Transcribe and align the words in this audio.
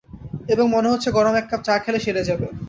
এবং 0.49 0.65
মনে 0.69 0.91
হচ্ছে 0.91 1.09
গরম 1.11 1.35
এক 1.35 1.45
কাপ 1.49 1.61
চা 1.63 1.73
খেলে 1.77 1.99
সেরে 1.99 2.23
যাবে। 2.23 2.47